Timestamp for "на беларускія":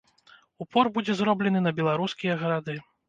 1.67-2.39